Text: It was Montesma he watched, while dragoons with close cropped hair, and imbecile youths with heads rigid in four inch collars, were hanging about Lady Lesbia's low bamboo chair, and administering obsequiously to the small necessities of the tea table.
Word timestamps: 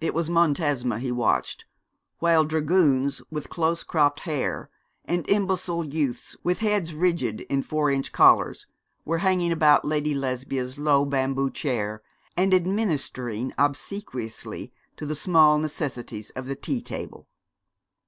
It 0.00 0.14
was 0.14 0.30
Montesma 0.30 1.00
he 1.00 1.10
watched, 1.10 1.64
while 2.20 2.44
dragoons 2.44 3.20
with 3.28 3.50
close 3.50 3.82
cropped 3.82 4.20
hair, 4.20 4.70
and 5.04 5.28
imbecile 5.28 5.84
youths 5.84 6.36
with 6.44 6.60
heads 6.60 6.94
rigid 6.94 7.40
in 7.50 7.64
four 7.64 7.90
inch 7.90 8.12
collars, 8.12 8.68
were 9.04 9.18
hanging 9.18 9.50
about 9.50 9.84
Lady 9.84 10.14
Lesbia's 10.14 10.78
low 10.78 11.04
bamboo 11.04 11.50
chair, 11.50 12.02
and 12.36 12.54
administering 12.54 13.52
obsequiously 13.58 14.72
to 14.96 15.04
the 15.04 15.16
small 15.16 15.58
necessities 15.58 16.30
of 16.36 16.46
the 16.46 16.54
tea 16.54 16.80
table. 16.80 17.26